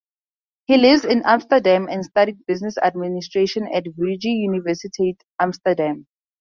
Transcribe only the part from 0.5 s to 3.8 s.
He lives in Amsterdam and studies business administration